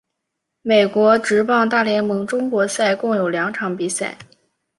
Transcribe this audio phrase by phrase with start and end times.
[0.63, 4.17] 美国职棒大联盟中国赛共有两场比赛。